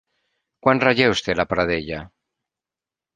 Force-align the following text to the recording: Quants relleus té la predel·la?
Quants 0.67 0.85
relleus 0.87 1.21
té 1.27 1.35
la 1.39 1.45
predel·la? 1.51 1.99